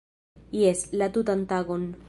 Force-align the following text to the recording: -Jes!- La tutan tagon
-Jes!- 0.61 0.79
La 1.01 1.11
tutan 1.19 1.45
tagon 1.53 1.89